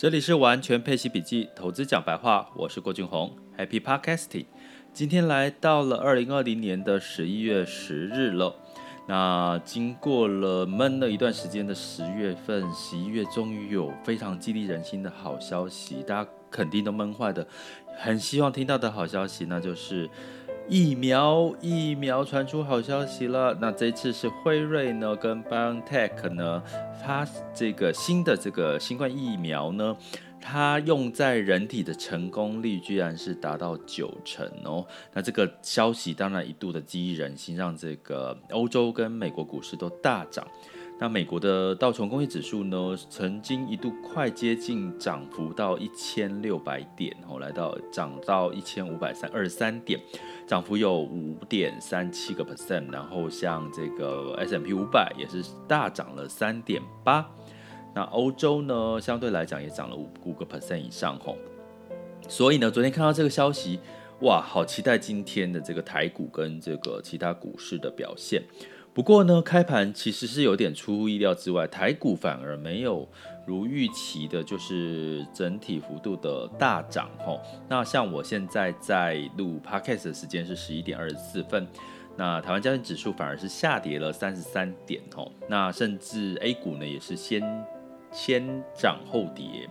[0.00, 4.46] 这里是完全配息笔记，投资讲白话，我是郭俊宏，Happy Podcasting。
[4.94, 8.56] 今天来到了二零二零年的十一月十日了。
[9.06, 17.46] 那经过了闷了一段时间的十月份、十一月，终于有非常激励人心的好消息，大家肯定都闷坏的，
[17.98, 20.08] 很希望听到的好消息，那就是。
[20.68, 26.62] 疫苗疫苗传出好消息了，那这次是辉瑞呢跟 BioNTech 呢，
[27.02, 29.96] 它这个新的这个新冠疫苗呢，
[30.40, 34.86] 它用在人体的成功率居然是达到九成哦。
[35.12, 40.46] 那这个消息当然一度的激人心，让这个欧洲跟美国股市都大涨。
[41.00, 49.98] 那美国的道琼工业指数呢，曾经一度快接近涨幅到一千六百点，后来到涨到一千五百三二十三点，
[50.46, 52.92] 涨幅有五点三七个 percent。
[52.92, 57.26] 然后像这个 S M P 五百也是大涨了三点八。
[57.94, 61.34] 那欧洲呢，相对来讲也涨了五五个 percent 以上吼。
[62.28, 63.80] 所以呢，昨天看到这个消息，
[64.20, 68.42] 哇，好期待今天的这个台股跟这个其他股市的表现。
[68.92, 73.08] 不过呢，开盘其实是有点出乎意料之外，台股反而没有
[73.46, 77.40] 如预期的，就是整体幅度的大涨吼。
[77.68, 81.66] 那像我现在在录 Podcast 的时间是十一点二十四分，
[82.16, 85.30] 那台湾加权指数反而是下跌了三十三点吼。
[85.48, 87.40] 那甚至 A 股呢也是先
[88.10, 89.70] 先涨后跌。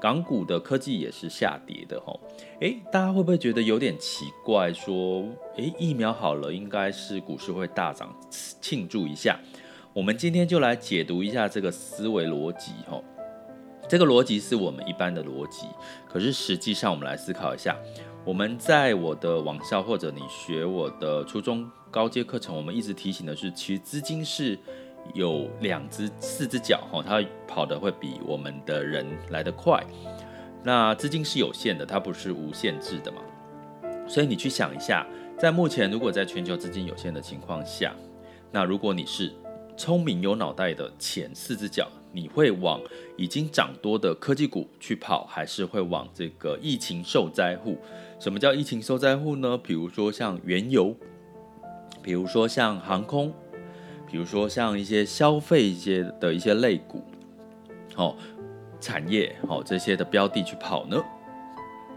[0.00, 2.16] 港股的科技也是下跌的哈，
[2.60, 4.72] 诶，大家会不会觉得有点奇怪？
[4.72, 8.14] 说，诶，疫苗好了，应该是股市会大涨，
[8.60, 9.38] 庆祝一下。
[9.92, 13.02] 我们今天就来解读一下这个思维逻辑哈。
[13.88, 15.66] 这个逻辑是我们一般的逻辑，
[16.06, 17.76] 可是实际上我们来思考一下，
[18.24, 24.56] 我们在我的网校或者你学我的初中高阶课程，我们一直提醒的是，其实资金是。
[25.14, 29.82] 有两只、四只脚，哈，它跑得会比我们的人来得快。
[30.62, 33.22] 那资金是有限的，它不是无限制的嘛。
[34.06, 35.06] 所以你去想一下，
[35.38, 37.94] 在目前如果在全球资金有限的情况下，
[38.50, 39.32] 那如果你是
[39.76, 42.80] 聪明有脑袋的前四只脚，你会往
[43.16, 47.78] 已经涨多的科技股去跑，还是会往这个疫情受灾户？
[48.18, 49.56] 什么叫疫情受灾户呢？
[49.56, 50.94] 比如说像原油，
[52.02, 53.32] 比如说像航空。
[54.10, 57.04] 比如说像一些消费一些的一些类股，
[57.96, 58.16] 哦，
[58.80, 61.02] 产业哦这些的标的去跑呢？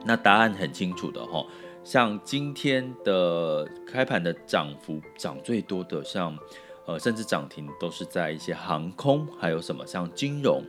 [0.05, 1.45] 那答案很清楚的哈，
[1.83, 6.37] 像今天的开盘的涨幅涨最多的，像
[6.85, 10.63] 呃甚至涨停都是在一些航空，还有什么像金融。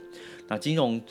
[0.47, 1.03] 那金融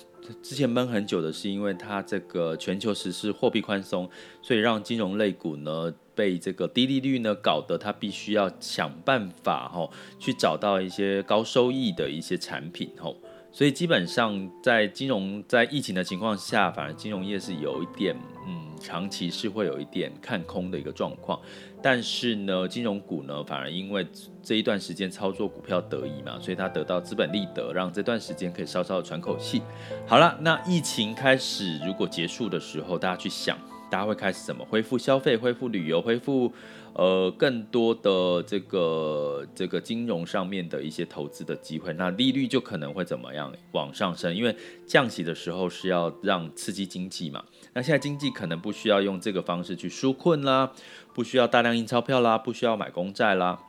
[0.42, 4.10] 之前闷很久的是因为它这个全球实施货币宽松，
[4.42, 5.94] 所以让金融类股呢。
[6.14, 9.90] 被这个低利率呢搞得他必须要想办法哈，
[10.20, 13.14] 去找到一些高收益的一些产品哈，
[13.52, 18.16] 所以基本上在金融在疫情的情况下，反而金融业是有一点
[18.48, 21.40] 嗯，长期是会有一点看空的一个状况。
[21.84, 24.06] 但是呢，金融股呢反而因为
[24.44, 29.62] 这一段时间操作股票得宜嘛，所以它得到资本利得，让这段时间可以稍稍的喘口气。
[30.06, 33.58] 好了，那疫情开始如果结束的时候，大家去想。
[33.92, 36.52] 大家会开始怎么恢复消费、恢复旅游、恢复
[36.94, 44.34] 呃更多的这个这个金融上面的一些投资的机会，那利率就可能会怎么样往上升？
[44.34, 44.56] 因为
[44.88, 47.44] 降息的时候是要让刺激经济嘛，
[47.74, 50.72] 那现在经济可能不需要用这个方式去纾困啦，
[51.14, 53.60] 不需要大量印钞票啦，不需要买公债啦，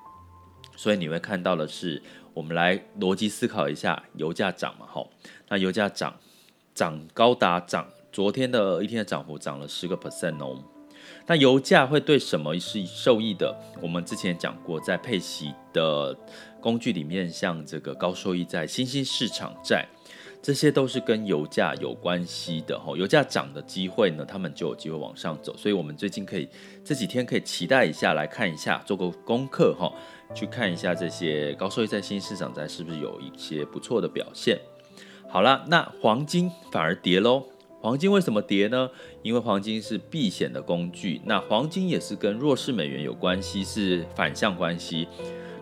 [0.77, 2.01] 所以你会看到的是，
[2.33, 5.11] 我们来逻辑思考一下，油价涨嘛，吼，
[5.49, 6.15] 那油价涨
[6.73, 7.89] 涨高达涨。
[8.13, 10.63] 昨天的一天的涨幅涨了十个 percent 哦，
[11.27, 13.57] 那油价会对什么是受益的？
[13.81, 16.15] 我们之前讲过，在配息的
[16.61, 19.89] 工具里面，像这个高收益债、新兴市场债，
[20.43, 22.95] 这些都是跟油价有关系的哈。
[22.95, 26.47] 油价涨的机会呢，他们就有机会往上走，所以我们最近可以
[26.85, 29.91] 这几天可以期待一下，来看一下，做个功课哈，
[30.35, 34.61] 去看一下这些高收益债、新兴市场债是不是有一些不错的表现。
[35.31, 37.47] 好了，那黄金反而跌喽。
[37.83, 38.89] 黄金为什么跌呢？
[39.23, 45.09] 因为黄金是避险的工具，那黄金也是跟弱势美元有关系，是反向关系。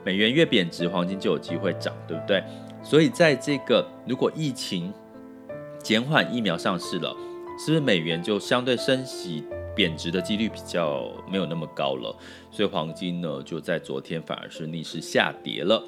[0.05, 2.45] 美元越贬值，黄金就有机会涨，对不对？
[2.83, 4.93] 所以在这个如果疫情
[5.83, 7.17] 减缓，疫苗上市了，
[7.59, 9.43] 是不是美元就相对升息
[9.75, 12.15] 贬值的几率比较没有那么高了？
[12.51, 15.83] 所以黄金呢就在昨天反而是逆势下跌了。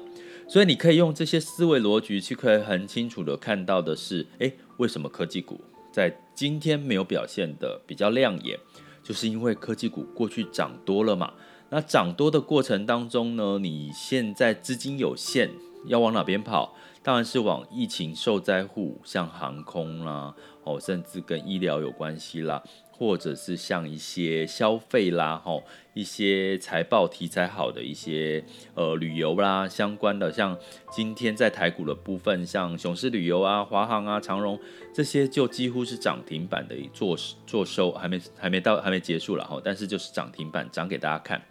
[0.47, 5.61] 所以你可以用这些思维逻辑去可以很清楚的看到的是，诶，为什么科技股？
[5.93, 8.59] 在今天没有表现的比较亮眼，
[9.03, 11.33] 就是因为科技股过去涨多了嘛。
[11.69, 15.51] 那涨多的过程当中呢，你现在资金有限，
[15.85, 16.73] 要往哪边跑？
[17.03, 22.63] 当然是往疫情受灾户，像航空啦，哦，甚至跟医疗有关系啦。
[23.03, 25.61] 或者是像一些消费啦，吼，
[25.93, 28.41] 一些财报题材好的一些
[28.75, 30.57] 呃旅游啦相关的，像
[30.89, 34.57] 今天在台股的部分，像雄狮旅游啊、华航啊、长荣
[34.93, 41.41] 这些，就几乎是涨停板的做做收，还没还没到还没结束了哈，但是就是涨停板涨给大家看，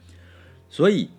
[0.71, 1.11] 所以。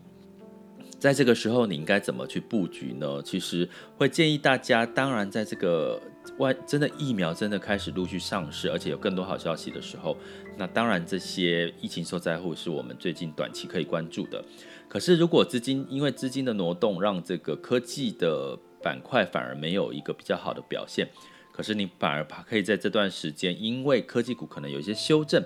[1.00, 3.22] 在这个时候，你应该怎么去布局呢？
[3.26, 6.02] 其实会建议大家，当然在这个
[6.38, 10.18] 外真的疫苗真的开始陆续上市，而且有更多好消息的时候，
[10.58, 14.44] 那当然这些疫情受灾户是我们最近短期可以关注的。
[14.88, 21.08] 可是如果资金因为资金的挪动，让这个科技的板块反而没有一个比较好的表现，
[21.52, 25.44] 可是你反而可以在这段时间，因为科技股可能有一些修正，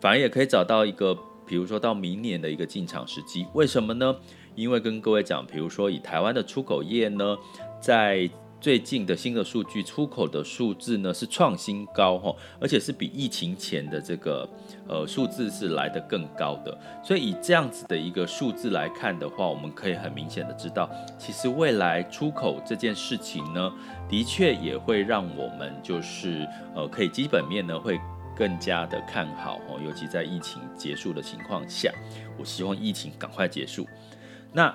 [0.00, 1.16] 反而也可以找到一个，
[1.46, 3.46] 比如说到明年的一个进场时机。
[3.54, 4.14] 为什么呢？
[4.54, 7.38] 因为跟各位讲，比如说以台湾的出口业呢，
[7.80, 8.28] 在
[8.60, 14.46] 最近的新的数据，出口的数字呢是创新高哈，而且是比疫情前的这个
[14.86, 16.78] 呃数字是来得更高的。
[17.02, 23.72] 所以以这样子的一个数字来看的话，我们可以很明显的知道，其实未来出口这件事情呢，
[24.06, 27.98] 的确也会让我们就是呃可以基本面呢会
[28.36, 31.90] 更加的看好哦，尤其在疫情结束的情况下，
[32.38, 33.86] 我希望疫情赶快结束。
[34.52, 34.74] 那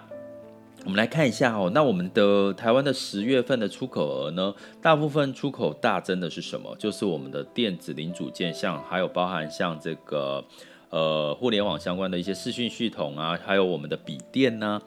[0.85, 4.53] 我们来看一下哦，那我们的台湾的十月份的出口额呢，
[4.83, 6.75] 大部分出口大增的是什么？
[6.77, 10.45] 就是我们的电子零组件，像还有包含像这个
[10.91, 14.79] 呃互联网相关的一些视讯系统啊，还有我们的笔电呐。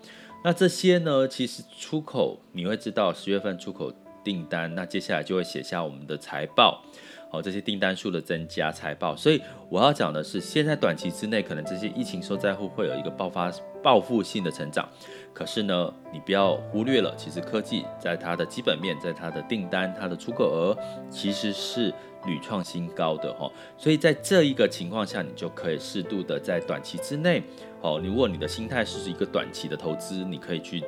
[0.45, 3.93] 那这些呢，其实出口你会知道十月份出口
[4.23, 6.81] 订单，那接下来就会写下我们的财报。
[7.31, 9.39] 好，这些订单数的增加财报，所以
[9.69, 13.53] 我要讲的是，现在短期之内，可能这些疫情受灾户会有一个爆发
[13.83, 14.89] 报复性的成长。
[15.35, 20.75] 可是呢，你不要忽略了，其实科技在它的基本面，在它的订单、它的出口额，
[21.11, 21.93] 其实是
[22.25, 23.51] 屡创新高的哈。
[23.77, 27.43] 所以在这一个情况下，你就可以适度的在短期之内，
[27.83, 30.83] 哦，如果你的心态是一个短期的投资，你可以去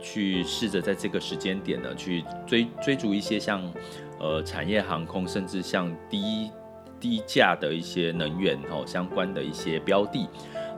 [0.00, 3.60] 去试着在这个时间点呢，去追追逐一些像。
[4.22, 6.48] 呃，产业航空，甚至像低
[7.00, 10.28] 低价的一些能源哦，相关的一些标的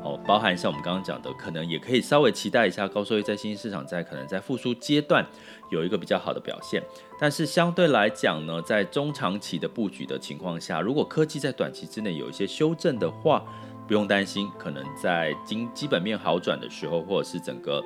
[0.03, 5.23] 哦，包含像我们刚刚讲的，可能也可以稍微期待一下高收益在新兴市场在可能在复苏阶段
[5.71, 6.83] 有一个比较好的表现。
[7.21, 13.45] 但是相对来讲呢，在中长期的布局的情况下，如果科技在短期之内有一些修正的话，
[13.87, 17.85] 不用担心，可能在经基本面好转的时候，或者是整个。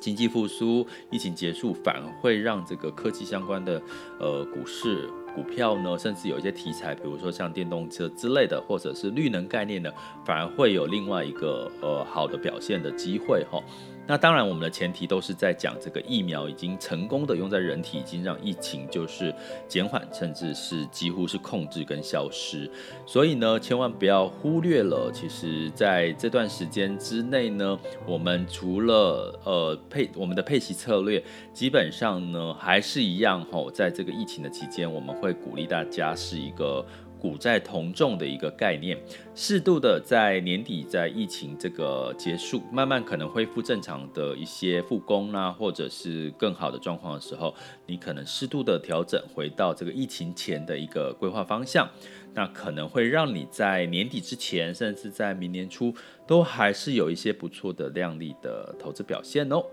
[0.00, 3.80] 经济复苏，疫情结束，反而会让这个科技相关的
[4.20, 9.92] 呃股市股票呢，甚至有一些题材，比如说像电动车之类的，或者是绿能概念的，
[10.24, 13.58] 反而会有另外一个呃好的表现的机会哈。
[14.06, 19.34] 那当然，我们的前提都是在讲这个疫苗已经成功的用在人体，已经让疫情就是
[19.66, 22.70] 减缓，甚至是几乎是控制跟消失。
[23.06, 31.22] 所以呢，千万不要忽略了，其实在这段时间之内呢，我们除了呃配我们的配息策略，
[31.54, 36.84] 基本上呢还是一样吼，在这个疫情的期间，我们会鼓励大家是一个。
[37.24, 38.98] 股债同重的一个概念，
[39.34, 47.54] 适度的在年底，在疫情这个结束，慢慢可能恢复正常的一些复工啦，或者是更好的状况的时候，
[47.86, 51.88] 你可能适度的调整回到这个疫情前的一个规划方向，
[52.34, 55.94] 那可能会让你在年底之前，甚至在明年初，
[56.26, 59.64] 都还是有一些不错的靓丽的投资表现哦。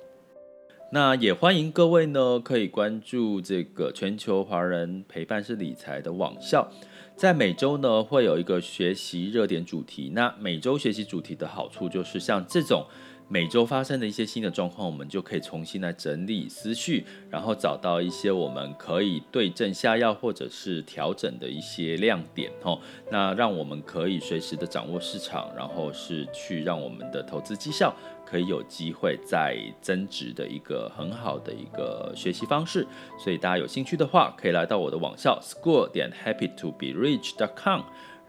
[0.93, 6.69] 那也欢迎各位呢，可以关注这个全球华人陪伴式理财的网校。
[7.15, 10.11] 在每周呢，会有一个学习热点主题。
[10.13, 12.85] 那每周学习主题的好处就是，像这种
[13.31, 22.77] 每周发生的一些新的状况，我们就可以重新来整理思绪，然后找到一些我们可以对症下药或者是调整的一些亮点哦。
[23.09, 27.95] 那让我们可以随时的掌握市场，然后是去让我们的投资绩效。
[28.23, 32.87] 可以有机会再增值的一个很好的一个学习方式，
[33.19, 37.81] 所以大家有兴趣的话，可以来到我的网校 school 点 happy to be rich dot com，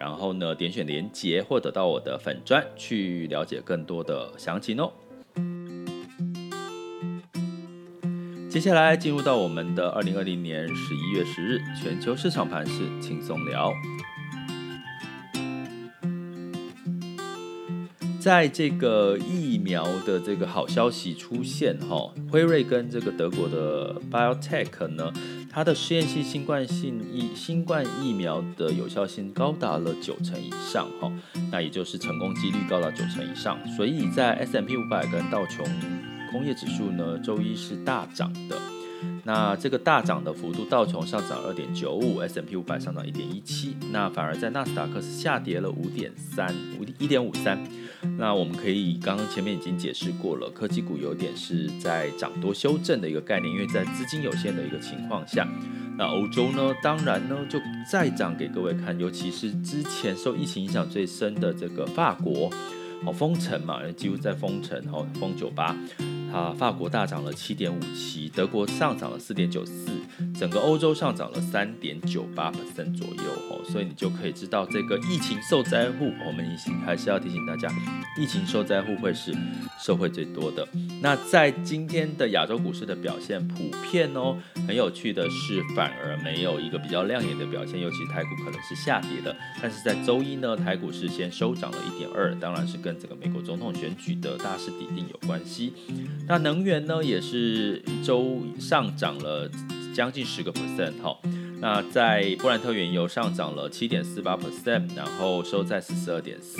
[0.03, 4.91] 然后呢，点选连接或者到我的粉专去了解更多的详情哦。
[8.51, 13.73] 接下来进入到我们的二零二零年十一月十日全球市场盘势轻松聊。
[18.19, 25.13] 在这个疫苗的这个好消息出现哈，辉瑞跟这个德国的 BioTech 呢，
[25.55, 31.13] 它的试验性新冠性疫新冠疫苗的有效性高达了九成以上哈，
[31.51, 35.67] 那也就是成功几率高达九成以上，所以在 S M P 五百跟道琼
[36.33, 38.59] 工业指数呢，周一是大涨的。
[39.25, 47.63] 那这个大涨的幅度，道琼上涨二点九五，S&P 五百上涨一点一七，那反而在纳斯达克是下跌了五点三五一点五三。
[48.19, 55.47] 那我们可以刚刚前面已经解释过了，科技股有点是在涨多修正的一个概念，因为在资金有限的一个情况下，
[55.97, 62.51] 那欧洲呢，当然呢就再涨给各位看，尤其是之前受疫情影响最深的这个法国。
[63.05, 65.77] 哦，封城嘛，几乎在封城，哦，封酒吧。
[66.33, 69.91] 啊，法国大涨了七点五七，德国上涨了四点九四，
[70.35, 76.45] 整个欧洲上涨了三点九八百分左右哦，所以你就可以知道这个疫情受灾户，我们
[76.87, 77.69] 还是要提醒大家，
[78.19, 79.35] 疫情受灾户会是
[79.79, 80.67] 受惠最多的。
[81.03, 84.37] 那在今天的亚洲股市的表现普遍哦，
[84.67, 89.37] 很有趣的是，反而没有一个比较亮眼的表现，尤其台股可能是下跌的。
[89.61, 95.75] 但是在周一呢，台股是先收涨了一点二，当然是跟整个美国总统选举的大势底定有关系。
[96.27, 99.51] 那能源呢，也是一周上涨了
[99.95, 101.19] 将近十个 percent 哈。
[101.61, 106.59] 那在布兰特原油上涨了七点四八 percent，然后收在四十二点四。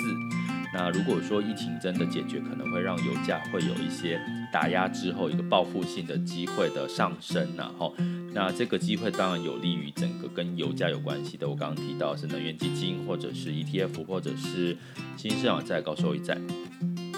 [0.75, 4.19] 那如果说疫情真的解决，可能会让油价会有一些
[4.51, 7.93] 打压之后一个报复性的机会的上升，然后
[8.33, 14.75] 那这个机会当然有利于整个跟油价有关系的，我刚刚提到是能源基金或者是 ETF 或者是
[15.15, 16.37] 新兴市场债、高收益债。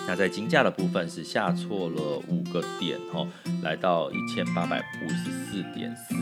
[0.08, 3.28] 那在金价的部分是下挫了五个点哦，
[3.64, 6.16] 来到一千八百五十四点四。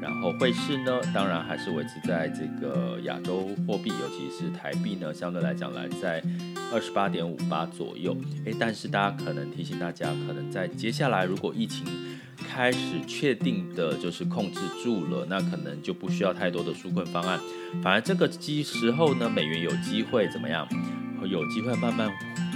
[0.00, 6.20] 然后汇市呢，当然还是维持在这个亚洲货币，尤其是台币呢，相对来讲来在
[6.72, 8.16] 二十八点五八左右。
[8.44, 11.86] 诶，但是大家可能提醒大家，可能在接下来如果疫情
[12.36, 17.38] 开始确定的就是控制住了，那可能就不需要太多的纾困方案，
[17.80, 20.66] 反而这个机时候呢，美元有机会怎么样？
[21.24, 22.10] 有机会慢慢。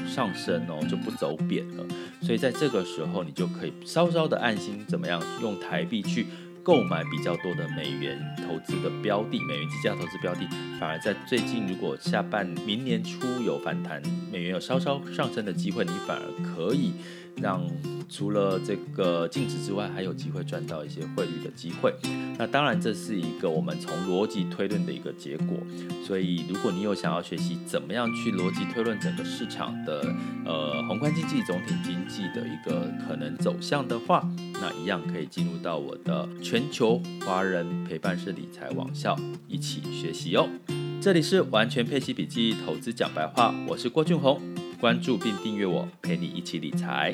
[0.07, 1.85] 上升哦，就不走贬了，
[2.23, 6.27] 所以在这个时候，你就可以稍稍的安心，怎么样用台币去
[6.63, 10.41] 购买比较多的美元投资的标的，美元计价投资标的，
[10.81, 16.93] 反而在最近如果下半明年初有反弹，美元有稍稍上升的机会，你反而可以
[17.41, 17.63] 让。
[18.09, 21.93] 除了这个净值之外，还有机会赚到一些汇率的机会。
[22.39, 25.59] 那当然，这是一个我们从逻辑推论的一个结果。
[26.07, 30.15] 所以，如果你有想要学习怎么样去逻辑推论整个市场的
[30.45, 40.49] 呃宏观经济、总体经济的一个可能走向的话，那一样可以进入到我的全球华人陪伴式理财网校一起学习哦。
[41.01, 44.41] 这里是完全配息笔记投资讲白话，我是郭俊宏，
[44.87, 47.13] 关注并订阅我，陪你一起理财。